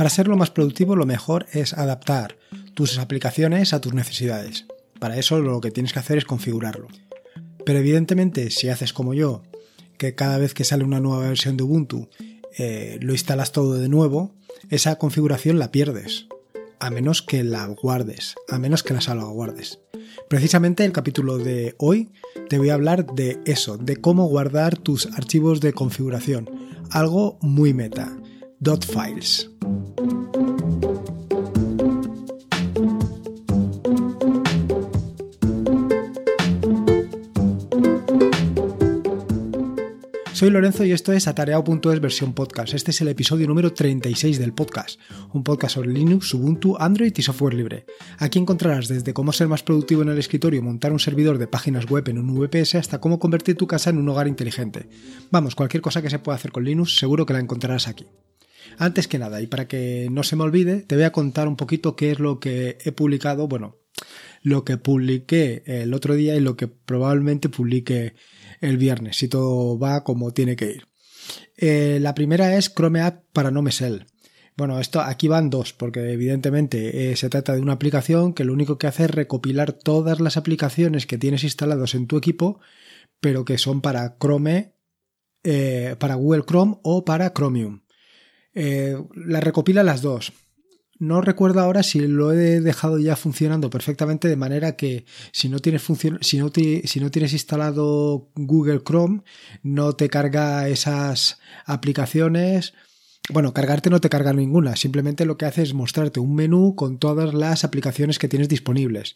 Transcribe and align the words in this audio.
Para 0.00 0.08
ser 0.08 0.28
lo 0.28 0.36
más 0.38 0.50
productivo 0.50 0.96
lo 0.96 1.04
mejor 1.04 1.44
es 1.52 1.74
adaptar 1.74 2.38
tus 2.72 2.96
aplicaciones 2.96 3.74
a 3.74 3.82
tus 3.82 3.92
necesidades. 3.92 4.64
Para 4.98 5.18
eso 5.18 5.40
lo 5.40 5.60
que 5.60 5.70
tienes 5.70 5.92
que 5.92 5.98
hacer 5.98 6.16
es 6.16 6.24
configurarlo. 6.24 6.88
Pero 7.66 7.80
evidentemente 7.80 8.48
si 8.50 8.70
haces 8.70 8.94
como 8.94 9.12
yo, 9.12 9.42
que 9.98 10.14
cada 10.14 10.38
vez 10.38 10.54
que 10.54 10.64
sale 10.64 10.84
una 10.84 11.00
nueva 11.00 11.28
versión 11.28 11.58
de 11.58 11.64
Ubuntu 11.64 12.08
eh, 12.56 12.98
lo 13.02 13.12
instalas 13.12 13.52
todo 13.52 13.74
de 13.74 13.90
nuevo, 13.90 14.32
esa 14.70 14.96
configuración 14.96 15.58
la 15.58 15.70
pierdes. 15.70 16.28
A 16.78 16.88
menos 16.88 17.20
que 17.20 17.44
la 17.44 17.66
guardes, 17.66 18.36
a 18.48 18.58
menos 18.58 18.82
que 18.82 18.94
la 18.94 19.02
salvaguardes. 19.02 19.80
Precisamente 20.30 20.86
el 20.86 20.92
capítulo 20.92 21.36
de 21.36 21.74
hoy 21.76 22.08
te 22.48 22.56
voy 22.56 22.70
a 22.70 22.74
hablar 22.74 23.04
de 23.04 23.38
eso, 23.44 23.76
de 23.76 23.96
cómo 23.98 24.28
guardar 24.28 24.78
tus 24.78 25.08
archivos 25.08 25.60
de 25.60 25.74
configuración. 25.74 26.48
Algo 26.90 27.36
muy 27.42 27.74
meta. 27.74 28.16
Files. 28.62 29.50
Soy 40.34 40.50
Lorenzo 40.50 40.84
y 40.84 40.92
esto 40.92 41.12
es 41.14 41.26
Atareado.es 41.26 42.00
versión 42.00 42.34
podcast. 42.34 42.74
Este 42.74 42.90
es 42.90 43.00
el 43.00 43.08
episodio 43.08 43.46
número 43.46 43.72
36 43.72 44.38
del 44.38 44.52
podcast, 44.52 45.00
un 45.32 45.42
podcast 45.42 45.76
sobre 45.76 45.88
Linux, 45.88 46.34
Ubuntu, 46.34 46.76
Android 46.78 47.14
y 47.16 47.22
software 47.22 47.54
libre. 47.54 47.86
Aquí 48.18 48.38
encontrarás 48.38 48.88
desde 48.88 49.14
cómo 49.14 49.32
ser 49.32 49.48
más 49.48 49.62
productivo 49.62 50.02
en 50.02 50.10
el 50.10 50.18
escritorio 50.18 50.62
montar 50.62 50.92
un 50.92 51.00
servidor 51.00 51.38
de 51.38 51.46
páginas 51.46 51.86
web 51.86 52.06
en 52.10 52.18
un 52.18 52.38
VPS 52.38 52.74
hasta 52.74 53.00
cómo 53.00 53.18
convertir 53.18 53.56
tu 53.56 53.66
casa 53.66 53.88
en 53.88 53.96
un 53.96 54.08
hogar 54.10 54.28
inteligente. 54.28 54.86
Vamos, 55.30 55.54
cualquier 55.54 55.80
cosa 55.80 56.02
que 56.02 56.10
se 56.10 56.18
pueda 56.18 56.36
hacer 56.36 56.52
con 56.52 56.64
Linux 56.64 56.98
seguro 56.98 57.24
que 57.24 57.32
la 57.32 57.40
encontrarás 57.40 57.88
aquí. 57.88 58.06
Antes 58.78 59.08
que 59.08 59.18
nada, 59.18 59.40
y 59.40 59.46
para 59.46 59.68
que 59.68 60.08
no 60.10 60.22
se 60.22 60.36
me 60.36 60.44
olvide, 60.44 60.82
te 60.82 60.94
voy 60.94 61.04
a 61.04 61.12
contar 61.12 61.48
un 61.48 61.56
poquito 61.56 61.96
qué 61.96 62.10
es 62.10 62.18
lo 62.18 62.40
que 62.40 62.78
he 62.84 62.92
publicado, 62.92 63.48
bueno, 63.48 63.78
lo 64.42 64.64
que 64.64 64.76
publiqué 64.76 65.62
el 65.66 65.92
otro 65.94 66.14
día 66.14 66.36
y 66.36 66.40
lo 66.40 66.56
que 66.56 66.66
probablemente 66.66 67.48
publique 67.48 68.14
el 68.60 68.76
viernes, 68.76 69.16
si 69.16 69.28
todo 69.28 69.78
va 69.78 70.04
como 70.04 70.32
tiene 70.32 70.56
que 70.56 70.70
ir. 70.70 70.86
Eh, 71.56 71.98
la 72.00 72.14
primera 72.14 72.56
es 72.56 72.72
Chrome 72.74 73.00
App 73.00 73.24
para 73.32 73.50
No 73.50 73.62
Mesel. 73.62 74.06
Bueno, 74.56 74.80
esto 74.80 75.00
aquí 75.00 75.28
van 75.28 75.48
dos, 75.48 75.72
porque 75.72 76.12
evidentemente 76.12 77.12
eh, 77.12 77.16
se 77.16 77.30
trata 77.30 77.54
de 77.54 77.60
una 77.60 77.74
aplicación 77.74 78.34
que 78.34 78.44
lo 78.44 78.52
único 78.52 78.78
que 78.78 78.86
hace 78.86 79.04
es 79.04 79.10
recopilar 79.10 79.72
todas 79.72 80.20
las 80.20 80.36
aplicaciones 80.36 81.06
que 81.06 81.18
tienes 81.18 81.44
instalados 81.44 81.94
en 81.94 82.06
tu 82.06 82.18
equipo, 82.18 82.60
pero 83.20 83.44
que 83.44 83.58
son 83.58 83.80
para 83.80 84.16
Chrome, 84.18 84.74
eh, 85.44 85.96
para 85.98 86.16
Google 86.16 86.44
Chrome 86.46 86.78
o 86.82 87.04
para 87.04 87.32
Chromium. 87.32 87.82
La 88.54 89.40
recopila 89.40 89.82
las 89.82 90.02
dos. 90.02 90.32
No 91.00 91.22
recuerdo 91.22 91.60
ahora 91.60 91.82
si 91.82 92.00
lo 92.00 92.30
he 92.30 92.60
dejado 92.60 92.98
ya 92.98 93.16
funcionando 93.16 93.70
perfectamente 93.70 94.28
de 94.28 94.36
manera 94.36 94.76
que 94.76 95.06
si 95.32 95.48
no 95.48 95.58
tienes 95.58 95.82
si 96.20 96.38
no, 96.38 96.52
si 96.84 97.00
no 97.00 97.10
tienes 97.10 97.32
instalado 97.32 98.28
Google 98.34 98.82
Chrome 98.84 99.22
no 99.62 99.94
te 99.94 100.10
carga 100.10 100.68
esas 100.68 101.38
aplicaciones. 101.64 102.74
Bueno, 103.30 103.54
cargarte 103.54 103.88
no 103.88 104.02
te 104.02 104.10
carga 104.10 104.34
ninguna, 104.34 104.76
simplemente 104.76 105.24
lo 105.24 105.38
que 105.38 105.46
hace 105.46 105.62
es 105.62 105.72
mostrarte 105.72 106.20
un 106.20 106.34
menú 106.34 106.74
con 106.74 106.98
todas 106.98 107.32
las 107.32 107.64
aplicaciones 107.64 108.18
que 108.18 108.28
tienes 108.28 108.50
disponibles. 108.50 109.14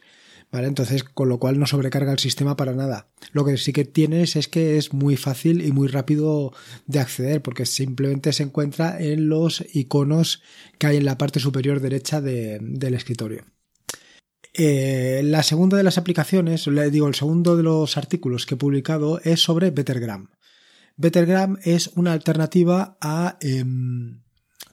Entonces, 0.63 1.03
con 1.03 1.29
lo 1.29 1.39
cual 1.39 1.59
no 1.59 1.67
sobrecarga 1.67 2.13
el 2.13 2.21
sistema 2.21 2.57
para 2.57 2.75
nada. 2.75 3.09
Lo 3.33 3.45
que 3.45 3.57
sí 3.57 3.73
que 3.73 3.85
tienes 3.85 4.37
es 4.37 4.47
que 4.47 4.77
es 4.79 4.93
muy 4.93 5.17
fácil 5.17 5.67
y 5.67 5.73
muy 5.73 5.89
rápido 5.89 6.53
de 6.87 7.01
acceder, 7.01 7.43
porque 7.43 7.67
simplemente 7.67 8.33
se 8.33 8.45
encuentra 8.45 9.01
en 9.01 9.29
los 9.29 9.65
iconos 9.75 10.43
que 10.79 10.87
hay 10.87 10.99
en 10.99 11.07
la 11.07 11.19
parte 11.19 11.41
superior 11.41 11.81
derecha 11.81 12.21
del 12.21 12.95
escritorio. 12.95 13.45
Eh, 14.53 15.23
la 15.25 15.43
segunda 15.43 15.77
de 15.77 15.83
las 15.83 15.99
aplicaciones, 15.99 16.69
le 16.69 16.89
digo, 16.91 17.09
el 17.09 17.17
segundo 17.17 17.57
de 17.57 17.65
los 17.65 17.97
artículos 17.97 18.47
que 18.47 18.55
he 18.55 18.59
publicado 18.59 19.21
es 19.25 19.41
sobre 19.41 19.73
Bettergram. 19.73 20.29
Bettergram 20.97 21.59
es 21.65 21.89
una 21.97 22.13
alternativa 22.13 22.97
a 23.01 23.37
em, 23.41 24.21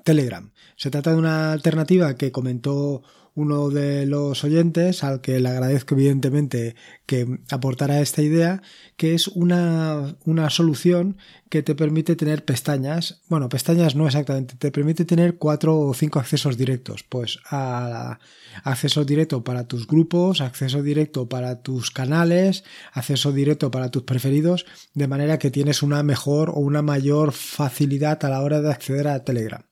Telegram. 0.04 0.52
Se 0.76 0.90
trata 0.90 1.12
de 1.12 1.18
una 1.18 1.52
alternativa 1.52 2.16
que 2.16 2.32
comentó 2.32 3.04
uno 3.34 3.70
de 3.70 4.06
los 4.06 4.44
oyentes, 4.44 5.04
al 5.04 5.22
que 5.22 5.40
le 5.40 5.50
agradezco 5.50 5.96
evidentemente 5.96 6.76
que 7.06 7.40
aportara 7.50 8.02
esta 8.02 8.22
idea, 8.22 8.62
que 8.98 9.14
es 9.14 9.30
una, 9.30 10.18
una 10.26 10.50
solución 10.50 11.18
que 11.50 11.64
te 11.64 11.76
permite 11.76 12.16
tener 12.16 12.44
pestañas, 12.44 13.22
bueno, 13.30 13.48
pestañas 13.48 13.96
no 13.96 14.06
exactamente, 14.06 14.56
te 14.58 14.72
permite 14.72 15.06
tener 15.06 15.38
cuatro 15.38 15.80
o 15.80 15.94
cinco 15.94 16.20
accesos 16.20 16.58
directos, 16.58 17.04
pues 17.04 17.40
a, 17.50 18.20
acceso 18.64 19.06
directo 19.06 19.44
para 19.44 19.66
tus 19.66 19.88
grupos, 19.88 20.42
acceso 20.42 20.84
directo 20.84 21.30
para 21.30 21.62
tus 21.62 21.90
canales, 21.92 22.66
acceso 22.92 23.32
directo 23.32 23.72
para 23.72 23.92
tus 23.92 24.04
preferidos, 24.04 24.66
de 24.94 25.08
manera 25.08 25.40
que 25.40 25.52
tienes 25.52 25.84
una 25.84 26.04
mejor 26.04 26.50
o 26.50 26.60
una 26.60 26.82
mayor 26.82 27.32
facilidad 27.32 28.24
a 28.26 28.30
la 28.30 28.42
hora 28.42 28.62
de 28.62 28.72
acceder 28.72 29.08
a 29.08 29.24
Telegram. 29.24 29.64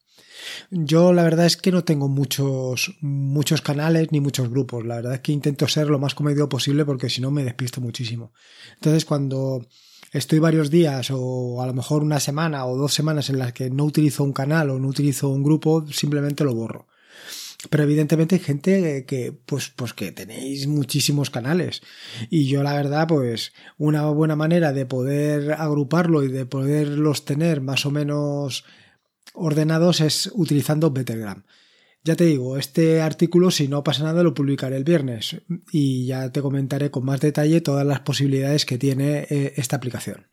Yo 0.71 1.13
la 1.13 1.23
verdad 1.23 1.45
es 1.45 1.57
que 1.57 1.71
no 1.71 1.83
tengo 1.83 2.07
muchos, 2.07 2.95
muchos 3.01 3.61
canales 3.61 4.11
ni 4.11 4.19
muchos 4.19 4.49
grupos. 4.49 4.85
La 4.85 4.97
verdad 4.97 5.15
es 5.15 5.19
que 5.21 5.31
intento 5.31 5.67
ser 5.67 5.87
lo 5.87 5.99
más 5.99 6.15
comedido 6.15 6.49
posible 6.49 6.85
porque 6.85 7.09
si 7.09 7.21
no 7.21 7.31
me 7.31 7.43
despisto 7.43 7.81
muchísimo. 7.81 8.33
Entonces 8.75 9.05
cuando 9.05 9.65
estoy 10.11 10.39
varios 10.39 10.69
días 10.69 11.09
o 11.11 11.61
a 11.61 11.67
lo 11.67 11.73
mejor 11.73 12.03
una 12.03 12.19
semana 12.19 12.65
o 12.65 12.77
dos 12.77 12.93
semanas 12.93 13.29
en 13.29 13.39
las 13.39 13.53
que 13.53 13.69
no 13.69 13.85
utilizo 13.85 14.23
un 14.23 14.33
canal 14.33 14.69
o 14.69 14.79
no 14.79 14.87
utilizo 14.87 15.29
un 15.29 15.43
grupo, 15.43 15.85
simplemente 15.91 16.43
lo 16.43 16.55
borro. 16.55 16.87
Pero 17.69 17.83
evidentemente 17.83 18.35
hay 18.35 18.41
gente 18.41 19.05
que, 19.05 19.33
pues, 19.45 19.69
pues 19.75 19.93
que 19.93 20.13
tenéis 20.13 20.67
muchísimos 20.67 21.29
canales. 21.29 21.81
Y 22.29 22.47
yo 22.47 22.63
la 22.63 22.73
verdad, 22.73 23.05
pues, 23.05 23.51
una 23.77 24.05
buena 24.11 24.37
manera 24.37 24.71
de 24.71 24.85
poder 24.85 25.51
agruparlo 25.53 26.23
y 26.23 26.29
de 26.29 26.45
poderlos 26.45 27.25
tener 27.25 27.59
más 27.59 27.85
o 27.85 27.91
menos 27.91 28.63
ordenados 29.33 30.01
es 30.01 30.31
utilizando 30.33 30.91
Bettergram. 30.91 31.43
Ya 32.03 32.15
te 32.15 32.25
digo, 32.25 32.57
este 32.57 33.01
artículo, 33.01 33.51
si 33.51 33.67
no 33.67 33.83
pasa 33.83 34.03
nada, 34.03 34.23
lo 34.23 34.33
publicaré 34.33 34.77
el 34.77 34.85
viernes 34.85 35.41
y 35.71 36.05
ya 36.05 36.31
te 36.31 36.41
comentaré 36.41 36.91
con 36.91 37.03
más 37.03 37.19
detalle 37.19 37.59
todas 37.59 37.85
las 37.85 37.99
posibilidades 37.99 38.65
que 38.65 38.77
tiene 38.77 39.27
eh, 39.29 39.53
esta 39.57 39.75
aplicación. 39.75 40.27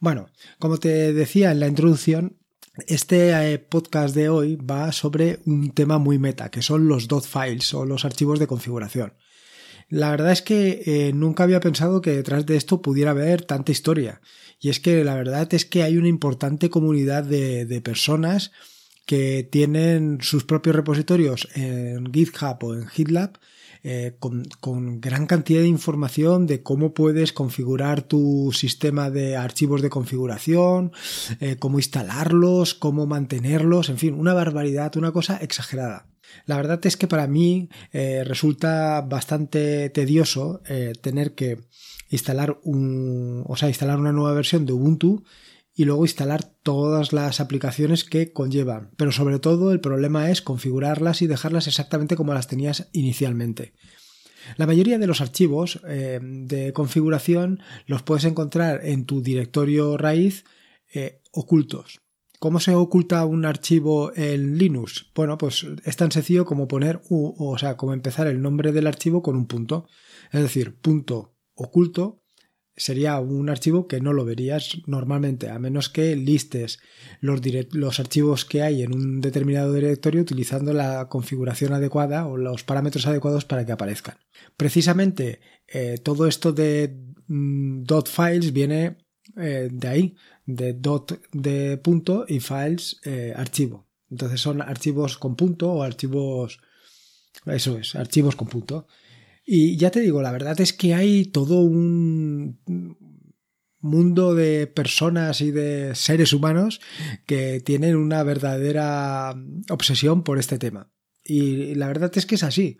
Bueno, 0.00 0.28
como 0.58 0.78
te 0.78 1.12
decía 1.12 1.50
en 1.52 1.60
la 1.60 1.68
introducción, 1.68 2.38
este 2.86 3.52
eh, 3.52 3.58
podcast 3.58 4.14
de 4.14 4.28
hoy 4.28 4.56
va 4.56 4.92
sobre 4.92 5.40
un 5.46 5.70
tema 5.72 5.98
muy 5.98 6.18
meta, 6.18 6.50
que 6.50 6.62
son 6.62 6.88
los 6.88 7.08
dot 7.08 7.24
files 7.24 7.72
o 7.74 7.86
los 7.86 8.04
archivos 8.04 8.38
de 8.38 8.46
configuración. 8.46 9.14
La 9.92 10.10
verdad 10.10 10.32
es 10.32 10.40
que 10.40 10.82
eh, 10.86 11.12
nunca 11.12 11.42
había 11.42 11.60
pensado 11.60 12.00
que 12.00 12.12
detrás 12.12 12.46
de 12.46 12.56
esto 12.56 12.80
pudiera 12.80 13.10
haber 13.10 13.44
tanta 13.44 13.72
historia. 13.72 14.22
Y 14.58 14.70
es 14.70 14.80
que 14.80 15.04
la 15.04 15.14
verdad 15.14 15.52
es 15.52 15.66
que 15.66 15.82
hay 15.82 15.98
una 15.98 16.08
importante 16.08 16.70
comunidad 16.70 17.24
de, 17.24 17.78
personas 17.84 18.52
que 19.04 19.46
tienen 19.52 20.20
sus 20.22 20.44
propios 20.44 20.76
repositorios 20.76 21.46
en 21.54 22.10
GitHub 22.10 22.56
o 22.62 22.74
en 22.74 22.86
GitLab 22.86 23.38
eh, 23.82 24.16
con, 24.18 25.00
gran 25.02 25.26
cantidad 25.26 25.60
de 25.60 25.68
información 25.68 26.46
de 26.46 26.62
cómo 26.62 26.94
puedes 26.94 27.34
configurar 27.34 28.00
tu 28.00 28.50
sistema 28.54 29.10
de 29.10 29.36
archivos 29.36 29.82
de 29.82 29.90
configuración, 29.90 30.92
eh, 31.38 31.56
cómo 31.58 31.78
instalarlos, 31.78 32.72
cómo 32.72 33.06
mantenerlos, 33.06 33.90
en 33.90 33.98
fin, 33.98 34.14
una 34.14 34.32
barbaridad, 34.32 34.96
una 34.96 35.12
cosa 35.12 35.36
exagerada. 35.36 36.11
La 36.46 36.56
verdad 36.56 36.84
es 36.84 36.96
que 36.96 37.08
para 37.08 37.26
mí 37.26 37.68
eh, 37.92 38.24
resulta 38.24 39.00
bastante 39.02 39.90
tedioso 39.90 40.62
tener 41.00 41.34
que 41.34 41.58
instalar 42.10 42.58
un, 42.62 43.44
o 43.46 43.56
sea, 43.56 43.68
instalar 43.68 43.98
una 43.98 44.12
nueva 44.12 44.34
versión 44.34 44.66
de 44.66 44.72
Ubuntu 44.72 45.24
y 45.74 45.84
luego 45.84 46.04
instalar 46.04 46.44
todas 46.44 47.12
las 47.12 47.40
aplicaciones 47.40 48.04
que 48.04 48.32
conllevan. 48.32 48.90
Pero 48.96 49.12
sobre 49.12 49.38
todo 49.38 49.72
el 49.72 49.80
problema 49.80 50.30
es 50.30 50.42
configurarlas 50.42 51.22
y 51.22 51.26
dejarlas 51.26 51.66
exactamente 51.66 52.16
como 52.16 52.34
las 52.34 52.46
tenías 52.46 52.88
inicialmente. 52.92 53.72
La 54.56 54.66
mayoría 54.66 54.98
de 54.98 55.06
los 55.06 55.20
archivos 55.20 55.80
eh, 55.86 56.18
de 56.22 56.72
configuración 56.72 57.60
los 57.86 58.02
puedes 58.02 58.24
encontrar 58.24 58.84
en 58.84 59.06
tu 59.06 59.22
directorio 59.22 59.96
raíz 59.96 60.44
eh, 60.92 61.22
ocultos. 61.30 62.01
¿Cómo 62.42 62.58
se 62.58 62.74
oculta 62.74 63.24
un 63.24 63.44
archivo 63.44 64.10
en 64.16 64.58
Linux? 64.58 65.12
Bueno, 65.14 65.38
pues 65.38 65.64
es 65.84 65.96
tan 65.96 66.10
sencillo 66.10 66.44
como 66.44 66.66
poner, 66.66 67.00
o 67.08 67.56
sea, 67.56 67.76
como 67.76 67.92
empezar 67.92 68.26
el 68.26 68.42
nombre 68.42 68.72
del 68.72 68.88
archivo 68.88 69.22
con 69.22 69.36
un 69.36 69.46
punto. 69.46 69.86
Es 70.32 70.42
decir, 70.42 70.74
punto 70.74 71.36
oculto 71.54 72.24
sería 72.74 73.20
un 73.20 73.48
archivo 73.48 73.86
que 73.86 74.00
no 74.00 74.12
lo 74.12 74.24
verías 74.24 74.78
normalmente, 74.88 75.50
a 75.50 75.60
menos 75.60 75.88
que 75.88 76.16
listes 76.16 76.80
los, 77.20 78.00
archivos 78.00 78.44
que 78.44 78.62
hay 78.62 78.82
en 78.82 78.92
un 78.92 79.20
determinado 79.20 79.72
directorio 79.72 80.22
utilizando 80.22 80.72
la 80.72 81.08
configuración 81.08 81.72
adecuada 81.74 82.26
o 82.26 82.36
los 82.36 82.64
parámetros 82.64 83.06
adecuados 83.06 83.44
para 83.44 83.64
que 83.64 83.70
aparezcan. 83.70 84.16
Precisamente 84.56 85.38
eh, 85.68 85.98
todo 86.02 86.26
esto 86.26 86.52
de 86.52 86.92
mm, 87.28 87.84
files 88.04 88.52
viene 88.52 88.96
eh, 89.36 89.68
de 89.70 89.88
ahí, 89.88 90.14
de 90.46 90.72
dot 90.72 91.20
de 91.32 91.76
punto 91.78 92.24
y 92.28 92.40
files 92.40 93.00
eh, 93.04 93.32
archivo. 93.36 93.86
Entonces 94.10 94.40
son 94.40 94.60
archivos 94.60 95.16
con 95.18 95.36
punto 95.36 95.72
o 95.72 95.82
archivos... 95.82 96.60
Eso 97.46 97.78
es, 97.78 97.94
archivos 97.94 98.36
con 98.36 98.48
punto. 98.48 98.86
Y 99.44 99.76
ya 99.76 99.90
te 99.90 100.00
digo, 100.00 100.22
la 100.22 100.32
verdad 100.32 100.60
es 100.60 100.72
que 100.72 100.94
hay 100.94 101.24
todo 101.24 101.60
un 101.60 102.58
mundo 103.80 104.34
de 104.34 104.66
personas 104.68 105.40
y 105.40 105.50
de 105.50 105.94
seres 105.94 106.32
humanos 106.32 106.80
que 107.26 107.60
tienen 107.60 107.96
una 107.96 108.22
verdadera 108.22 109.34
obsesión 109.70 110.22
por 110.22 110.38
este 110.38 110.58
tema. 110.58 110.90
Y 111.24 111.74
la 111.74 111.88
verdad 111.88 112.12
es 112.14 112.26
que 112.26 112.36
es 112.36 112.44
así. 112.44 112.78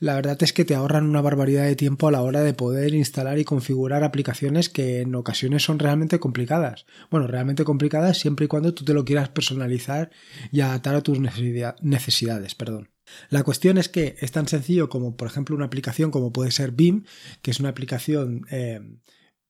La 0.00 0.14
verdad 0.14 0.36
es 0.42 0.52
que 0.52 0.64
te 0.64 0.74
ahorran 0.74 1.08
una 1.08 1.20
barbaridad 1.20 1.64
de 1.64 1.76
tiempo 1.76 2.08
a 2.08 2.10
la 2.10 2.22
hora 2.22 2.42
de 2.42 2.54
poder 2.54 2.94
instalar 2.94 3.38
y 3.38 3.44
configurar 3.44 4.04
aplicaciones 4.04 4.68
que 4.68 5.00
en 5.00 5.14
ocasiones 5.14 5.62
son 5.62 5.78
realmente 5.78 6.18
complicadas. 6.18 6.86
Bueno, 7.10 7.26
realmente 7.26 7.64
complicadas 7.64 8.18
siempre 8.18 8.46
y 8.46 8.48
cuando 8.48 8.74
tú 8.74 8.84
te 8.84 8.94
lo 8.94 9.04
quieras 9.04 9.28
personalizar 9.28 10.10
y 10.52 10.60
adaptar 10.60 10.94
a 10.94 11.02
tus 11.02 11.18
necesidades. 11.20 12.54
Perdón. 12.54 12.90
La 13.30 13.44
cuestión 13.44 13.78
es 13.78 13.88
que 13.88 14.16
es 14.20 14.32
tan 14.32 14.48
sencillo 14.48 14.88
como, 14.88 15.16
por 15.16 15.28
ejemplo, 15.28 15.54
una 15.54 15.66
aplicación 15.66 16.10
como 16.10 16.32
puede 16.32 16.50
ser 16.50 16.72
BIM, 16.72 17.04
que 17.42 17.50
es 17.50 17.60
una 17.60 17.68
aplicación, 17.68 18.46
eh, 18.50 18.80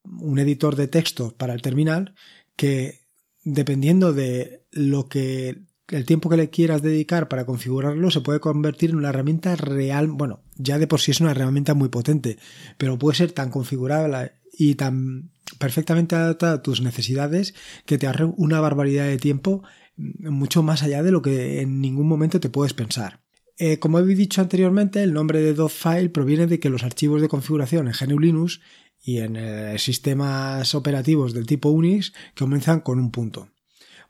un 0.05 0.39
editor 0.39 0.77
de 0.77 0.89
texto 0.89 1.35
para 1.37 1.55
el 1.55 1.63
terminal, 1.63 2.15
que 2.55 3.07
dependiendo 3.45 4.13
de 4.13 4.67
lo 4.73 5.09
que 5.09 5.63
el 5.89 6.05
tiempo 6.05 6.29
que 6.29 6.37
le 6.37 6.51
quieras 6.51 6.83
dedicar 6.83 7.29
para 7.29 7.47
configurarlo 7.47 8.11
se 8.11 8.21
puede 8.21 8.41
convertir 8.41 8.91
en 8.91 8.97
una 8.97 9.11
herramienta 9.11 9.55
real, 9.57 10.09
bueno, 10.09 10.41
ya 10.57 10.79
de 10.79 10.87
por 10.87 11.01
sí 11.01 11.13
es 11.13 11.21
una 11.21 11.31
herramienta 11.31 11.75
muy 11.75 11.89
potente, 11.89 12.39
pero 12.79 12.99
puede 12.99 13.17
ser 13.17 13.33
tan 13.33 13.51
configurable 13.51 14.33
y 14.53 14.75
tan 14.75 15.31
perfectamente 15.59 16.17
adaptada 16.17 16.55
a 16.55 16.63
tus 16.63 16.81
necesidades 16.81 17.55
que 17.85 17.99
te 17.99 18.07
ahorre 18.07 18.25
una 18.37 18.61
barbaridad 18.61 19.07
de 19.07 19.19
tiempo 19.19 19.63
mucho 19.97 20.63
más 20.63 20.83
allá 20.83 21.03
de 21.03 21.13
lo 21.13 21.23
que 21.23 21.61
en 21.61 21.81
ningún 21.81 22.09
momento 22.09 22.41
te 22.41 22.51
puedes 22.51 22.75
pensar. 22.75 23.21
Eh, 23.59 23.79
como 23.79 23.99
he 23.99 24.05
dicho 24.05 24.43
anteriormente, 24.43 25.03
el 25.03 25.15
nombre 25.15 25.41
de 25.41 25.69
.file 25.69 26.11
proviene 26.11 26.47
de 26.47 26.61
que 26.61 26.69
los 26.69 26.85
archivos 26.85 27.23
de 27.23 27.29
configuración 27.29 27.89
en 27.89 27.95
GNU 27.99 28.19
Linux 28.19 28.61
y 29.03 29.19
en 29.19 29.37
eh, 29.37 29.79
sistemas 29.79 30.75
operativos 30.75 31.33
del 31.33 31.47
tipo 31.47 31.71
Unix 31.71 32.13
comienzan 32.37 32.81
con 32.81 32.99
un 32.99 33.11
punto. 33.11 33.49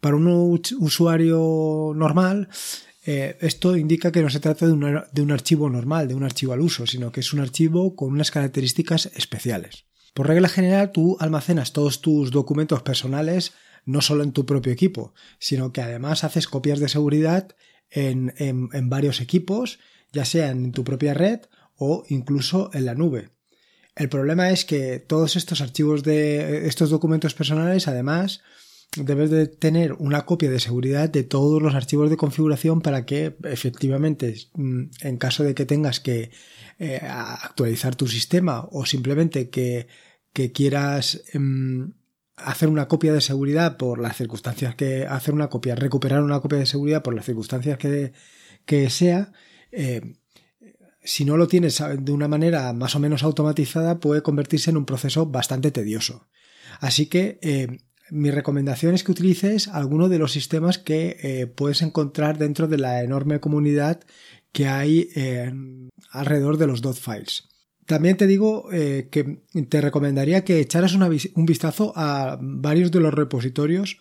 Para 0.06 0.18
un 0.18 0.60
usuario 0.78 1.92
normal, 1.92 2.48
eh, 3.06 3.36
esto 3.40 3.76
indica 3.76 4.12
que 4.12 4.22
no 4.22 4.30
se 4.30 4.38
trata 4.38 4.64
de, 4.64 4.72
un 4.72 5.32
archivo 5.32 5.68
normal, 5.68 6.06
de 6.06 6.14
un 6.14 6.22
archivo 6.22 6.52
al 6.52 6.60
uso, 6.60 6.86
sino 6.86 7.10
que 7.10 7.18
es 7.18 7.32
un 7.32 7.40
archivo 7.40 7.96
con 7.96 8.10
unas 8.10 8.30
características 8.30 9.06
especiales. 9.16 9.86
Por 10.14 10.28
regla 10.28 10.48
general, 10.48 10.92
tú 10.92 11.16
almacenas 11.18 11.72
todos 11.72 12.02
tus 12.02 12.30
documentos 12.30 12.82
personales 12.82 13.54
no 13.84 14.00
solo 14.00 14.22
en 14.22 14.30
tu 14.30 14.46
propio 14.46 14.72
equipo, 14.72 15.12
sino 15.40 15.72
que 15.72 15.82
además 15.82 16.22
haces 16.22 16.46
copias 16.46 16.78
de 16.78 16.88
seguridad 16.88 17.56
en, 17.90 18.32
en, 18.38 18.88
varios 18.88 19.20
equipos, 19.20 19.80
ya 20.12 20.24
sea 20.24 20.50
en 20.50 20.70
tu 20.70 20.84
propia 20.84 21.14
red 21.14 21.40
o 21.74 22.04
incluso 22.10 22.70
en 22.74 22.84
la 22.84 22.94
nube. 22.94 23.30
El 23.96 24.08
problema 24.08 24.50
es 24.50 24.64
que 24.64 25.00
todos 25.00 25.34
estos 25.34 25.60
archivos 25.60 26.04
de 26.04 26.68
estos 26.68 26.90
documentos 26.90 27.34
personales, 27.34 27.88
además, 27.88 28.42
debes 28.96 29.30
de 29.30 29.46
tener 29.46 29.92
una 29.94 30.24
copia 30.24 30.50
de 30.50 30.60
seguridad 30.60 31.08
de 31.08 31.24
todos 31.24 31.60
los 31.62 31.74
archivos 31.74 32.10
de 32.10 32.16
configuración 32.16 32.80
para 32.80 33.04
que 33.04 33.36
efectivamente, 33.44 34.36
mm, 34.54 34.82
en 35.02 35.16
caso 35.18 35.44
de 35.44 35.54
que 35.54 35.66
tengas 35.66 36.00
que 36.00 36.30
eh, 36.78 37.00
actualizar 37.02 37.96
tu 37.96 38.06
sistema 38.08 38.68
o 38.70 38.86
simplemente 38.86 39.50
que, 39.50 39.88
que 40.32 40.52
quieras 40.52 41.22
em, 41.32 41.92
hacer 42.36 42.68
una 42.68 42.88
copia 42.88 43.12
de 43.12 43.20
seguridad 43.20 43.76
por 43.76 43.98
las 43.98 44.16
circunstancias 44.16 44.74
que 44.74 45.06
hacer 45.06 45.34
una 45.34 45.48
copia, 45.48 45.74
recuperar 45.74 46.22
una 46.22 46.40
copia 46.40 46.58
de 46.58 46.66
seguridad 46.66 47.02
por 47.02 47.14
las 47.14 47.24
circunstancias 47.24 47.78
que, 47.78 48.12
que 48.66 48.90
sea, 48.90 49.32
eh, 49.72 50.16
si 51.02 51.24
no 51.24 51.36
lo 51.36 51.48
tienes 51.48 51.82
de 51.98 52.12
una 52.12 52.28
manera 52.28 52.72
más 52.72 52.94
o 52.96 52.98
menos 52.98 53.22
automatizada, 53.22 54.00
puede 54.00 54.22
convertirse 54.22 54.70
en 54.70 54.76
un 54.76 54.86
proceso 54.86 55.26
bastante 55.26 55.70
tedioso. 55.70 56.28
Así 56.80 57.06
que 57.06 57.38
eh, 57.42 57.78
mi 58.10 58.30
recomendación 58.30 58.94
es 58.94 59.04
que 59.04 59.12
utilices 59.12 59.68
alguno 59.68 60.08
de 60.08 60.18
los 60.18 60.32
sistemas 60.32 60.78
que 60.78 61.16
eh, 61.22 61.46
puedes 61.46 61.82
encontrar 61.82 62.38
dentro 62.38 62.68
de 62.68 62.78
la 62.78 63.02
enorme 63.02 63.40
comunidad 63.40 64.00
que 64.52 64.68
hay 64.68 65.10
alrededor 66.10 66.56
de 66.56 66.66
los 66.66 66.80
dot 66.80 66.96
files. 66.96 67.48
También 67.86 68.16
te 68.16 68.26
digo 68.26 68.72
eh, 68.72 69.08
que 69.10 69.42
te 69.68 69.80
recomendaría 69.80 70.44
que 70.44 70.58
echaras 70.58 70.94
un 70.94 71.46
vistazo 71.46 71.92
a 71.94 72.38
varios 72.40 72.90
de 72.90 73.00
los 73.00 73.14
repositorios 73.14 73.98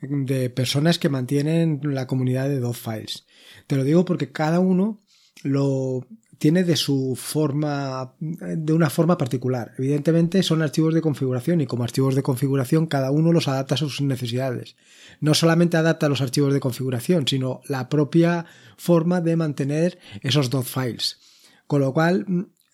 de 0.00 0.48
personas 0.50 0.98
que 0.98 1.08
mantienen 1.08 1.80
la 1.82 2.06
comunidad 2.06 2.48
de 2.48 2.72
files. 2.72 3.26
Te 3.66 3.76
lo 3.76 3.82
digo 3.82 4.04
porque 4.04 4.30
cada 4.30 4.60
uno 4.60 5.02
lo 5.42 6.06
tiene 6.38 6.64
de 6.64 6.76
su 6.76 7.16
forma, 7.16 8.14
de 8.20 8.72
una 8.72 8.90
forma 8.90 9.16
particular. 9.16 9.72
Evidentemente 9.78 10.42
son 10.42 10.62
archivos 10.62 10.94
de 10.94 11.00
configuración 11.00 11.60
y 11.60 11.66
como 11.66 11.84
archivos 11.84 12.14
de 12.14 12.22
configuración 12.22 12.86
cada 12.86 13.10
uno 13.10 13.32
los 13.32 13.48
adapta 13.48 13.74
a 13.74 13.78
sus 13.78 14.00
necesidades. 14.00 14.76
No 15.20 15.34
solamente 15.34 15.76
adapta 15.76 16.08
los 16.08 16.20
archivos 16.20 16.52
de 16.52 16.60
configuración, 16.60 17.26
sino 17.26 17.60
la 17.68 17.88
propia 17.88 18.46
forma 18.76 19.20
de 19.20 19.36
mantener 19.36 19.98
esos 20.22 20.50
files. 20.66 21.18
Con 21.66 21.80
lo 21.80 21.92
cual 21.92 22.26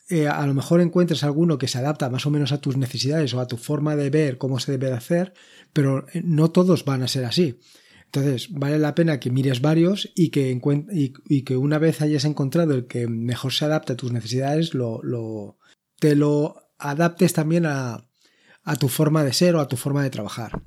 eh, 0.08 0.28
a 0.28 0.46
lo 0.46 0.54
mejor 0.54 0.80
encuentres 0.80 1.22
alguno 1.24 1.56
que 1.56 1.68
se 1.68 1.78
adapta 1.78 2.10
más 2.10 2.26
o 2.26 2.30
menos 2.30 2.52
a 2.52 2.60
tus 2.60 2.76
necesidades 2.76 3.32
o 3.34 3.40
a 3.40 3.46
tu 3.46 3.56
forma 3.56 3.96
de 3.96 4.10
ver 4.10 4.38
cómo 4.38 4.58
se 4.58 4.72
debe 4.72 4.88
de 4.88 4.96
hacer, 4.96 5.32
pero 5.72 6.06
eh, 6.12 6.20
no 6.24 6.50
todos 6.50 6.84
van 6.84 7.02
a 7.02 7.08
ser 7.08 7.24
así. 7.24 7.60
Entonces, 8.14 8.48
vale 8.52 8.78
la 8.78 8.94
pena 8.94 9.18
que 9.18 9.30
mires 9.30 9.62
varios 9.62 10.12
y 10.14 10.28
que, 10.28 11.56
una 11.56 11.78
vez 11.78 12.02
hayas 12.02 12.26
encontrado 12.26 12.74
el 12.74 12.86
que 12.86 13.08
mejor 13.08 13.54
se 13.54 13.64
adapte 13.64 13.94
a 13.94 13.96
tus 13.96 14.12
necesidades, 14.12 14.74
lo, 14.74 15.56
te 15.98 16.14
lo 16.14 16.56
adaptes 16.78 17.32
también 17.32 17.64
a, 17.64 18.06
a 18.64 18.76
tu 18.76 18.88
forma 18.88 19.24
de 19.24 19.32
ser 19.32 19.56
o 19.56 19.60
a 19.60 19.68
tu 19.68 19.78
forma 19.78 20.02
de 20.02 20.10
trabajar. 20.10 20.62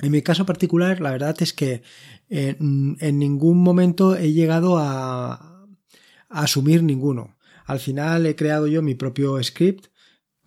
En 0.00 0.12
mi 0.12 0.20
caso 0.20 0.44
particular, 0.44 1.00
la 1.00 1.10
verdad 1.10 1.34
es 1.40 1.54
que 1.54 1.80
en, 2.28 2.98
en 3.00 3.18
ningún 3.18 3.56
momento 3.62 4.14
he 4.14 4.34
llegado 4.34 4.76
a, 4.76 5.66
a 6.28 6.42
asumir 6.42 6.82
ninguno. 6.82 7.38
Al 7.64 7.80
final 7.80 8.26
he 8.26 8.36
creado 8.36 8.66
yo 8.66 8.82
mi 8.82 8.94
propio 8.94 9.42
script 9.42 9.86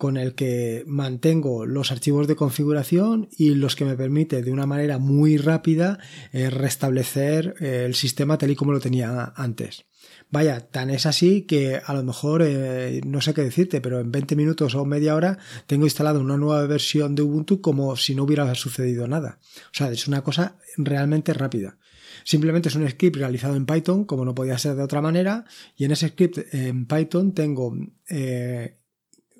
con 0.02 0.16
el 0.16 0.34
que 0.34 0.82
mantengo 0.88 1.64
los 1.64 1.92
archivos 1.92 2.26
de 2.26 2.34
configuración 2.34 3.28
y 3.38 3.54
los 3.54 3.76
que 3.76 3.84
me 3.84 3.94
permite 3.94 4.42
de 4.42 4.50
una 4.50 4.66
manera 4.66 4.98
muy 4.98 5.36
rápida 5.36 6.00
eh, 6.32 6.50
restablecer 6.50 7.54
eh, 7.60 7.84
el 7.86 7.94
sistema 7.94 8.36
tal 8.36 8.50
y 8.50 8.56
como 8.56 8.72
lo 8.72 8.80
tenía 8.80 9.32
antes. 9.36 9.84
Vaya, 10.28 10.58
tan 10.58 10.90
es 10.90 11.06
así 11.06 11.42
que 11.42 11.80
a 11.86 11.94
lo 11.94 12.02
mejor 12.02 12.42
eh, 12.44 13.00
no 13.06 13.20
sé 13.20 13.32
qué 13.32 13.42
decirte, 13.42 13.80
pero 13.80 14.00
en 14.00 14.10
20 14.10 14.34
minutos 14.34 14.74
o 14.74 14.84
media 14.84 15.14
hora 15.14 15.38
tengo 15.68 15.84
instalado 15.84 16.18
una 16.18 16.36
nueva 16.36 16.66
versión 16.66 17.14
de 17.14 17.22
Ubuntu 17.22 17.60
como 17.60 17.94
si 17.94 18.16
no 18.16 18.24
hubiera 18.24 18.52
sucedido 18.56 19.06
nada. 19.06 19.38
O 19.66 19.74
sea, 19.74 19.88
es 19.92 20.08
una 20.08 20.24
cosa 20.24 20.56
realmente 20.78 21.32
rápida. 21.32 21.78
Simplemente 22.24 22.70
es 22.70 22.74
un 22.74 22.90
script 22.90 23.18
realizado 23.18 23.54
en 23.54 23.66
Python, 23.66 24.04
como 24.04 24.24
no 24.24 24.34
podía 24.34 24.58
ser 24.58 24.74
de 24.74 24.82
otra 24.82 25.00
manera, 25.00 25.44
y 25.76 25.84
en 25.84 25.92
ese 25.92 26.08
script 26.08 26.38
en 26.52 26.86
Python 26.86 27.34
tengo, 27.34 27.72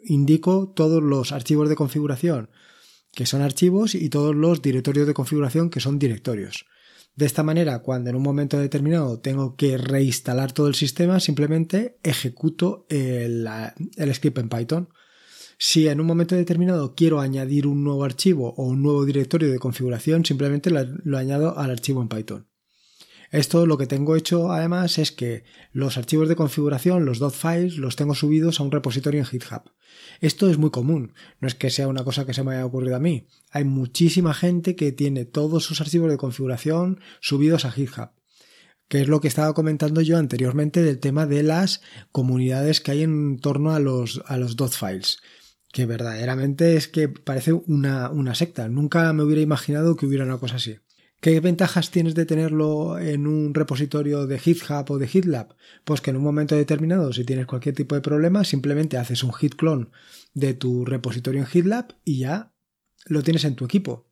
indico 0.05 0.73
todos 0.75 1.03
los 1.03 1.33
archivos 1.33 1.69
de 1.69 1.77
configuración 1.77 2.51
que 3.13 3.27
son 3.27 3.43
archivos 3.43 3.95
y 3.95 4.09
todos 4.09 4.35
los 4.35 4.63
directorios 4.63 5.07
de 5.07 5.15
configuración 5.15 5.71
que 5.71 5.81
son 5.81 5.99
directorios. 5.99 6.67
De 7.15 7.27
esta 7.27 7.43
manera, 7.43 7.81
cuando 7.81 8.09
en 8.09 8.17
un 8.17 8.23
momento 8.23 8.59
determinado 8.59 9.21
tengo 9.21 9.55
que 9.55 9.77
reinstalar 9.77 10.53
todo 10.53 10.67
el 10.67 10.75
sistema, 10.75 11.21
simplemente 11.21 11.99
ejecuto 12.03 12.87
el, 12.89 13.47
script 14.15 14.39
en 14.39 14.49
Python. 14.49 14.89
Si 15.59 15.89
en 15.89 16.01
un 16.01 16.07
momento 16.07 16.35
determinado 16.35 16.95
quiero 16.95 17.21
añadir 17.21 17.67
un 17.67 17.85
nuevo 17.85 18.05
archivo 18.05 18.55
o 18.57 18.65
un 18.65 18.83
nuevo 18.83 19.05
directorio 19.05 19.51
de 19.51 19.59
configuración, 19.59 20.25
simplemente 20.25 20.71
lo 20.71 21.19
añado 21.19 21.59
al 21.59 21.71
archivo 21.71 22.01
en 22.01 22.09
Python. 22.09 22.52
Esto 23.33 23.67
lo 23.67 23.79
que 23.79 23.87
tengo 23.87 24.15
hecho 24.15 24.53
además 24.53 24.99
es 24.99 25.11
que 25.11 25.43
los 25.73 25.97
archivos 25.97 26.29
de 26.29 26.37
configuración, 26.37 27.07
los 27.07 27.19
.files, 27.35 27.79
los 27.79 27.97
tengo 27.97 28.15
subidos 28.15 28.61
a 28.61 28.63
un 28.63 28.71
repositorio 28.71 29.21
en 29.21 29.27
GitHub. 29.27 29.63
Esto 30.21 30.49
es 30.51 30.59
muy 30.59 30.71
común, 30.71 31.15
no 31.41 31.49
es 31.49 31.55
que 31.55 31.71
sea 31.71 31.89
una 31.89 32.05
cosa 32.05 32.27
que 32.27 32.35
se 32.35 32.45
me 32.45 32.55
haya 32.55 32.67
ocurrido 32.67 32.95
a 32.95 33.01
mí. 33.01 33.27
Hay 33.51 33.65
muchísima 33.65 34.35
gente 34.35 34.77
que 34.77 34.93
tiene 34.93 35.25
todos 35.25 35.65
sus 35.65 35.81
archivos 35.81 36.11
de 36.11 36.19
configuración 36.19 37.01
subidos 37.21 37.65
a 37.65 37.73
GitHub 37.73 38.11
que 38.89 39.01
es 39.01 39.09
lo 39.09 39.23
que 39.23 39.29
estaba 39.29 39.55
comentando 39.55 40.03
yo 40.03 40.19
anteriormente 40.19 40.83
del 40.83 40.99
tema 40.99 41.25
de 41.25 41.43
las 41.43 41.81
comunidades 42.11 42.83
que 42.83 42.91
hay 42.91 43.03
en 43.03 43.39
torno 43.39 43.73
a 43.73 43.79
los, 43.79 44.23
a 44.27 44.37
los 44.37 44.55
files 44.79 45.19
que 45.73 45.87
verdaderamente 45.87 46.77
es 46.77 46.87
que 46.87 47.09
parece 47.09 47.55
una, 47.55 48.11
una 48.11 48.35
secta. 48.35 48.69
Nunca 48.69 49.11
me 49.15 49.23
hubiera 49.23 49.41
imaginado 49.41 49.97
que 49.97 50.07
hubiera 50.07 50.25
una 50.25 50.39
cosa 50.39 50.57
así. 50.57 50.77
¿Qué 51.23 51.39
ventajas 51.39 51.93
tienes 51.93 52.17
de 52.17 52.27
tenerlo 52.27 52.99
en 52.99 53.29
un 53.29 53.55
repositorio 53.55 54.27
de 54.27 54.41
GitHub 54.41 54.91
o 54.91 54.99
de 54.99 55.07
GitLab? 55.07 55.55
Pues 55.85 56.01
que 56.01 56.11
en 56.11 56.17
un 56.17 56.25
momento 56.25 56.57
determinado, 56.57 57.13
si 57.13 57.23
tienes 57.23 57.47
cualquier 57.47 57.77
tipo 57.77 57.95
de 57.95 58.01
problema, 58.01 58.43
simplemente 58.43 58.99
haces 58.99 59.23
un 59.23 59.33
git 59.33 59.55
clone 59.55 59.87
de 60.35 60.55
tu 60.55 60.85
repositorio 60.85 61.41
en 61.41 61.47
GitLab 61.47 61.95
y 62.05 62.19
ya 62.19 62.53
lo 63.07 63.23
tienes 63.23 63.45
en 63.45 63.55
tu 63.55 63.65
equipo. 63.65 64.11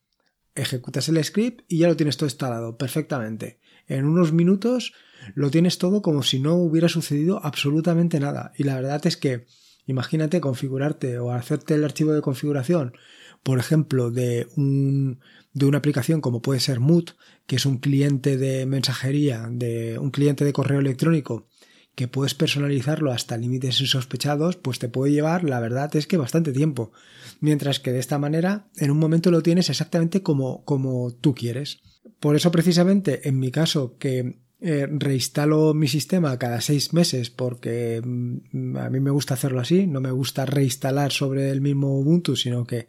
Ejecutas 0.54 1.08
el 1.08 1.24
script 1.24 1.64
y 1.66 1.78
ya 1.78 1.88
lo 1.88 1.96
tienes 1.96 2.16
todo 2.16 2.28
instalado 2.28 2.78
perfectamente. 2.78 3.58
En 3.88 4.04
unos 4.04 4.32
minutos 4.32 4.92
lo 5.34 5.50
tienes 5.50 5.78
todo 5.78 6.02
como 6.02 6.22
si 6.22 6.38
no 6.38 6.54
hubiera 6.54 6.88
sucedido 6.88 7.44
absolutamente 7.44 8.20
nada. 8.20 8.52
Y 8.56 8.62
la 8.62 8.76
verdad 8.76 9.04
es 9.04 9.16
que 9.16 9.46
imagínate 9.84 10.40
configurarte 10.40 11.18
o 11.18 11.32
hacerte 11.32 11.74
el 11.74 11.82
archivo 11.82 12.12
de 12.12 12.22
configuración, 12.22 12.92
por 13.42 13.58
ejemplo, 13.58 14.10
de, 14.10 14.46
un, 14.56 15.20
de 15.52 15.66
una 15.66 15.78
aplicación 15.78 16.20
como 16.20 16.42
puede 16.42 16.60
ser 16.60 16.80
Mood, 16.80 17.10
que 17.46 17.56
es 17.56 17.66
un 17.66 17.78
cliente 17.78 18.36
de 18.36 18.66
mensajería, 18.66 19.48
de 19.50 19.98
un 19.98 20.10
cliente 20.10 20.44
de 20.44 20.52
correo 20.52 20.80
electrónico 20.80 21.48
que 21.94 22.08
puedes 22.08 22.34
personalizarlo 22.34 23.12
hasta 23.12 23.36
límites 23.36 23.80
insospechados, 23.80 24.56
pues 24.56 24.78
te 24.78 24.88
puede 24.88 25.12
llevar, 25.12 25.44
la 25.44 25.60
verdad 25.60 25.94
es 25.96 26.06
que 26.06 26.16
bastante 26.16 26.52
tiempo. 26.52 26.92
Mientras 27.40 27.80
que 27.80 27.92
de 27.92 27.98
esta 27.98 28.18
manera, 28.18 28.68
en 28.76 28.90
un 28.90 28.98
momento 28.98 29.30
lo 29.30 29.42
tienes 29.42 29.68
exactamente 29.68 30.22
como, 30.22 30.64
como 30.64 31.12
tú 31.12 31.34
quieres. 31.34 31.80
Por 32.18 32.36
eso 32.36 32.50
precisamente, 32.50 33.28
en 33.28 33.38
mi 33.38 33.50
caso, 33.50 33.96
que 33.98 34.40
eh, 34.62 34.86
reinstalo 34.90 35.72
mi 35.72 35.88
sistema 35.88 36.38
cada 36.38 36.60
seis 36.60 36.92
meses 36.92 37.30
porque 37.30 38.02
mm, 38.04 38.76
a 38.76 38.90
mí 38.90 39.00
me 39.00 39.10
gusta 39.10 39.34
hacerlo 39.34 39.60
así, 39.60 39.86
no 39.86 40.00
me 40.00 40.10
gusta 40.10 40.44
reinstalar 40.44 41.12
sobre 41.12 41.50
el 41.50 41.60
mismo 41.60 41.98
Ubuntu, 41.98 42.36
sino 42.36 42.66
que 42.66 42.88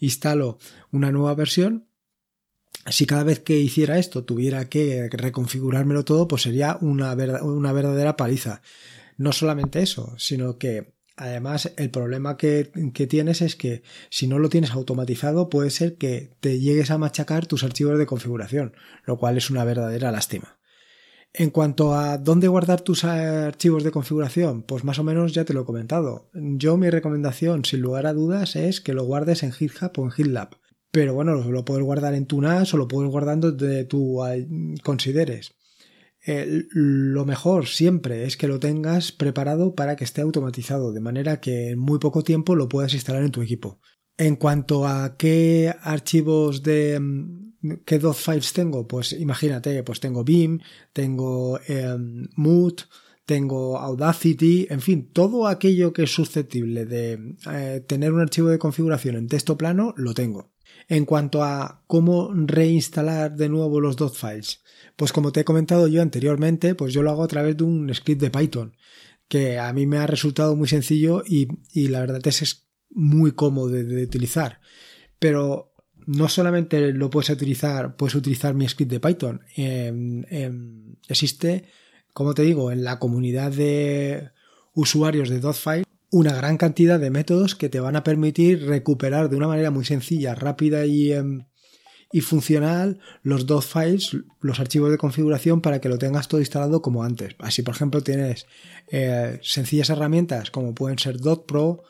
instalo 0.00 0.58
una 0.92 1.10
nueva 1.12 1.34
versión. 1.34 1.88
Si 2.88 3.06
cada 3.06 3.24
vez 3.24 3.40
que 3.40 3.58
hiciera 3.58 3.98
esto 3.98 4.24
tuviera 4.24 4.68
que 4.68 5.08
reconfigurármelo 5.10 6.04
todo, 6.04 6.28
pues 6.28 6.42
sería 6.42 6.78
una, 6.80 7.14
una 7.42 7.72
verdadera 7.72 8.16
paliza. 8.16 8.62
No 9.16 9.32
solamente 9.32 9.80
eso, 9.80 10.14
sino 10.18 10.58
que 10.58 10.94
Además, 11.18 11.72
el 11.78 11.88
problema 11.88 12.36
que, 12.36 12.70
que, 12.92 13.06
tienes 13.06 13.40
es 13.40 13.56
que 13.56 13.82
si 14.10 14.26
no 14.26 14.38
lo 14.38 14.50
tienes 14.50 14.72
automatizado, 14.72 15.48
puede 15.48 15.70
ser 15.70 15.96
que 15.96 16.36
te 16.40 16.60
llegues 16.60 16.90
a 16.90 16.98
machacar 16.98 17.46
tus 17.46 17.64
archivos 17.64 17.98
de 17.98 18.04
configuración, 18.04 18.74
lo 19.06 19.16
cual 19.16 19.38
es 19.38 19.48
una 19.48 19.64
verdadera 19.64 20.12
lástima. 20.12 20.58
En 21.38 21.50
cuanto 21.50 21.94
a 21.94 22.16
dónde 22.16 22.48
guardar 22.48 22.80
tus 22.80 23.04
archivos 23.04 23.84
de 23.84 23.90
configuración, 23.90 24.62
pues 24.62 24.84
más 24.84 24.98
o 24.98 25.04
menos 25.04 25.34
ya 25.34 25.44
te 25.44 25.52
lo 25.52 25.60
he 25.60 25.64
comentado. 25.66 26.30
Yo 26.32 26.78
mi 26.78 26.88
recomendación, 26.88 27.62
sin 27.66 27.82
lugar 27.82 28.06
a 28.06 28.14
dudas, 28.14 28.56
es 28.56 28.80
que 28.80 28.94
lo 28.94 29.04
guardes 29.04 29.42
en 29.42 29.52
GitHub 29.52 29.90
o 29.98 30.04
en 30.04 30.12
GitLab. 30.12 30.56
Pero 30.90 31.12
bueno, 31.12 31.34
lo 31.34 31.64
puedes 31.66 31.84
guardar 31.84 32.14
en 32.14 32.24
tu 32.24 32.40
NAS 32.40 32.72
o 32.72 32.78
lo 32.78 32.88
puedes 32.88 33.10
guardar 33.10 33.38
donde 33.38 33.84
tú 33.84 34.20
consideres. 34.82 35.52
lo 36.24 37.26
mejor 37.26 37.66
siempre 37.66 38.24
es 38.24 38.38
que 38.38 38.48
lo 38.48 38.58
tengas 38.58 39.12
preparado 39.12 39.74
para 39.74 39.94
que 39.96 40.04
esté 40.04 40.22
automatizado, 40.22 40.90
de 40.94 41.00
manera 41.00 41.40
que 41.40 41.72
en 41.72 41.78
muy 41.78 41.98
poco 41.98 42.22
tiempo 42.22 42.54
lo 42.54 42.70
puedas 42.70 42.94
instalar 42.94 43.22
en 43.22 43.30
tu 43.30 43.42
equipo. 43.42 43.78
En 44.16 44.36
cuanto 44.36 44.86
a 44.86 45.18
qué 45.18 45.74
archivos 45.82 46.62
de, 46.62 46.98
¿Qué 47.84 47.98
dos 47.98 48.18
files 48.18 48.52
tengo? 48.52 48.86
Pues 48.86 49.12
imagínate, 49.12 49.82
pues 49.82 50.00
tengo 50.00 50.24
Beam, 50.24 50.60
tengo 50.92 51.58
em, 51.66 52.28
Mood, 52.36 52.80
tengo 53.24 53.78
Audacity, 53.78 54.68
en 54.70 54.80
fin, 54.80 55.10
todo 55.12 55.48
aquello 55.48 55.92
que 55.92 56.04
es 56.04 56.14
susceptible 56.14 56.86
de 56.86 57.34
eh, 57.50 57.84
tener 57.86 58.12
un 58.12 58.20
archivo 58.20 58.48
de 58.48 58.58
configuración 58.58 59.16
en 59.16 59.26
texto 59.26 59.58
plano, 59.58 59.94
lo 59.96 60.14
tengo. 60.14 60.52
En 60.88 61.04
cuanto 61.04 61.42
a 61.42 61.82
cómo 61.88 62.32
reinstalar 62.32 63.34
de 63.34 63.48
nuevo 63.48 63.80
los 63.80 63.96
dot 63.96 64.14
files, 64.14 64.62
pues 64.94 65.12
como 65.12 65.32
te 65.32 65.40
he 65.40 65.44
comentado 65.44 65.88
yo 65.88 66.02
anteriormente, 66.02 66.76
pues 66.76 66.92
yo 66.94 67.02
lo 67.02 67.10
hago 67.10 67.24
a 67.24 67.28
través 67.28 67.56
de 67.56 67.64
un 67.64 67.92
script 67.92 68.20
de 68.20 68.30
Python, 68.30 68.76
que 69.26 69.58
a 69.58 69.72
mí 69.72 69.86
me 69.86 69.98
ha 69.98 70.06
resultado 70.06 70.54
muy 70.54 70.68
sencillo 70.68 71.24
y, 71.26 71.48
la 71.88 72.00
verdad 72.00 72.24
es, 72.26 72.42
es 72.42 72.68
muy 72.90 73.32
cómodo 73.32 73.70
de 73.70 74.04
utilizar. 74.04 74.60
Pero 75.18 75.75
no 76.06 76.28
solamente 76.28 76.92
lo 76.92 77.10
puedes 77.10 77.30
utilizar, 77.30 77.96
puedes 77.96 78.14
utilizar 78.14 78.54
mi 78.54 78.68
script 78.68 78.90
de 78.92 79.00
Python. 79.00 79.40
Em, 79.56 80.24
em, 80.30 80.94
existe, 81.08 81.64
como 82.12 82.34
te 82.34 82.42
digo, 82.42 82.70
en 82.70 82.84
la 82.84 82.98
comunidad 82.98 83.52
de 83.52 84.30
usuarios 84.74 85.28
de 85.28 85.40
Dotfile 85.40 85.84
una 86.10 86.34
gran 86.34 86.56
cantidad 86.56 87.00
de 87.00 87.10
métodos 87.10 87.54
que 87.54 87.68
te 87.68 87.80
van 87.80 87.96
a 87.96 88.04
permitir 88.04 88.66
recuperar 88.66 89.28
de 89.28 89.36
una 89.36 89.48
manera 89.48 89.70
muy 89.70 89.84
sencilla, 89.84 90.34
rápida 90.34 90.86
y, 90.86 91.12
em, 91.12 91.46
y 92.12 92.20
funcional 92.20 93.00
los 93.22 93.46
dot 93.46 93.64
files, 93.64 94.16
los 94.40 94.60
archivos 94.60 94.90
de 94.90 94.98
configuración 94.98 95.60
para 95.60 95.80
que 95.80 95.88
lo 95.88 95.98
tengas 95.98 96.28
todo 96.28 96.40
instalado 96.40 96.80
como 96.80 97.02
antes. 97.02 97.34
Así, 97.38 97.62
por 97.62 97.74
ejemplo, 97.74 98.00
tienes 98.02 98.46
eh, 98.90 99.40
sencillas 99.42 99.90
herramientas 99.90 100.50
como 100.50 100.74
pueden 100.74 100.98
ser 100.98 101.16
.pro, 101.46 101.82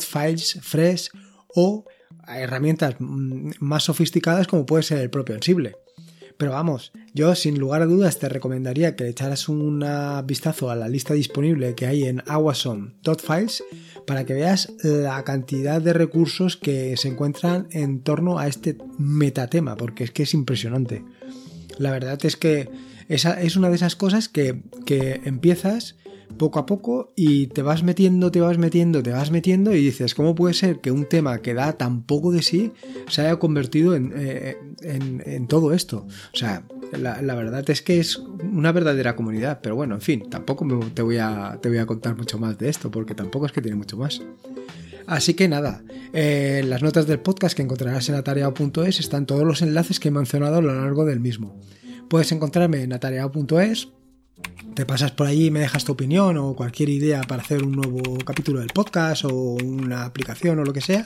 .files, 0.00 0.58
Fresh 0.60 1.10
o 1.54 1.86
herramientas 2.28 2.96
mm, 2.98 3.50
más 3.60 3.84
sofisticadas 3.84 4.46
como 4.46 4.66
puede 4.66 4.82
ser 4.82 4.98
el 4.98 5.10
propio 5.10 5.34
Ansible. 5.34 5.76
Pero 6.38 6.52
vamos, 6.52 6.92
yo 7.14 7.34
sin 7.34 7.58
lugar 7.58 7.82
a 7.82 7.86
dudas 7.86 8.18
te 8.18 8.28
recomendaría 8.28 8.96
que 8.96 9.06
echaras 9.06 9.48
un 9.48 9.84
vistazo 10.24 10.70
a 10.70 10.74
la 10.76 10.88
lista 10.88 11.14
disponible 11.14 11.74
que 11.74 11.86
hay 11.86 12.04
en 12.04 12.22
awesome.files 12.26 13.62
para 14.06 14.24
que 14.24 14.34
veas 14.34 14.72
la 14.82 15.22
cantidad 15.22 15.80
de 15.80 15.92
recursos 15.92 16.56
que 16.56 16.96
se 16.96 17.08
encuentran 17.08 17.68
en 17.70 18.00
torno 18.00 18.38
a 18.38 18.48
este 18.48 18.76
metatema, 18.98 19.76
porque 19.76 20.04
es 20.04 20.10
que 20.10 20.24
es 20.24 20.34
impresionante. 20.34 21.04
La 21.78 21.92
verdad 21.92 22.18
es 22.24 22.36
que 22.36 22.68
esa 23.08 23.40
es 23.40 23.56
una 23.56 23.68
de 23.68 23.76
esas 23.76 23.94
cosas 23.94 24.28
que, 24.28 24.62
que 24.84 25.20
empiezas 25.24 25.96
poco 26.36 26.58
a 26.58 26.66
poco 26.66 27.12
y 27.16 27.48
te 27.48 27.62
vas 27.62 27.82
metiendo, 27.82 28.30
te 28.30 28.40
vas 28.40 28.58
metiendo, 28.58 29.02
te 29.02 29.10
vas 29.10 29.30
metiendo 29.30 29.74
y 29.74 29.82
dices, 29.82 30.14
¿cómo 30.14 30.34
puede 30.34 30.54
ser 30.54 30.80
que 30.80 30.90
un 30.90 31.06
tema 31.06 31.40
que 31.40 31.54
da 31.54 31.72
tan 31.74 32.02
poco 32.02 32.32
de 32.32 32.42
sí 32.42 32.72
se 33.08 33.22
haya 33.22 33.38
convertido 33.38 33.94
en, 33.94 34.12
eh, 34.14 35.46
todo 35.48 35.72
esto? 35.72 36.06
O 36.32 36.36
sea, 36.36 36.64
la, 36.92 37.34
verdad 37.34 37.68
es 37.70 37.82
que 37.82 38.00
es 38.00 38.16
una 38.16 38.72
verdadera 38.72 39.16
comunidad, 39.16 39.60
pero 39.62 39.76
bueno, 39.76 39.94
en 39.94 40.00
fin, 40.00 40.28
tampoco 40.28 40.66
te, 40.94 41.02
voy 41.02 41.18
a, 41.18 41.58
te 41.60 41.68
voy 41.68 41.78
a 41.78 41.86
contar 41.86 42.16
mucho 42.16 42.38
más 42.38 42.58
de 42.58 42.68
esto 42.68 42.90
porque 42.90 43.14
tampoco 43.14 43.46
es 43.46 43.52
que 43.52 43.62
tiene 43.62 43.76
mucho 43.76 43.96
más. 43.96 44.20
Así 45.06 45.34
que 45.34 45.48
nada, 45.48 45.82
eh, 46.12 46.60
en 46.62 46.70
las 46.70 46.82
notas 46.82 47.06
del 47.06 47.20
podcast 47.20 47.56
que 47.56 47.62
encontrarás 47.62 48.08
en 48.08 48.14
atareado.es 48.14 49.00
están 49.00 49.26
todos 49.26 49.44
los 49.44 49.62
enlaces 49.62 49.98
que 49.98 50.08
he 50.08 50.12
mencionado 50.12 50.56
a 50.56 50.62
lo 50.62 50.74
largo 50.74 51.04
del 51.04 51.20
mismo. 51.20 51.60
Puedes 52.08 52.30
encontrarme 52.32 52.82
en 52.82 52.92
atareado.es 52.92 53.88
te 54.74 54.86
pasas 54.86 55.10
por 55.10 55.26
ahí 55.26 55.46
y 55.46 55.50
me 55.50 55.60
dejas 55.60 55.84
tu 55.84 55.92
opinión 55.92 56.36
o 56.38 56.54
cualquier 56.54 56.88
idea 56.88 57.22
para 57.22 57.42
hacer 57.42 57.62
un 57.62 57.72
nuevo 57.72 58.18
capítulo 58.24 58.60
del 58.60 58.68
podcast 58.68 59.24
o 59.24 59.32
una 59.32 60.04
aplicación 60.04 60.58
o 60.58 60.64
lo 60.64 60.72
que 60.72 60.80
sea. 60.80 61.04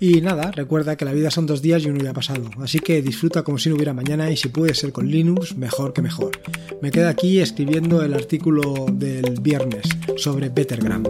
Y 0.00 0.20
nada, 0.20 0.52
recuerda 0.52 0.96
que 0.96 1.04
la 1.04 1.12
vida 1.12 1.30
son 1.30 1.46
dos 1.46 1.60
días 1.60 1.82
y 1.82 1.88
uno 1.88 2.00
ya 2.02 2.10
ha 2.10 2.14
pasado, 2.14 2.48
así 2.62 2.78
que 2.78 3.02
disfruta 3.02 3.42
como 3.42 3.58
si 3.58 3.68
no 3.68 3.74
hubiera 3.74 3.92
mañana 3.92 4.30
y 4.30 4.36
si 4.36 4.48
puede 4.48 4.74
ser 4.74 4.92
con 4.92 5.10
Linux, 5.10 5.56
mejor 5.56 5.92
que 5.92 6.02
mejor. 6.02 6.40
Me 6.80 6.92
quedo 6.92 7.08
aquí 7.08 7.40
escribiendo 7.40 8.02
el 8.02 8.14
artículo 8.14 8.86
del 8.92 9.40
viernes 9.40 9.88
sobre 10.16 10.50
Bettergram. 10.50 11.02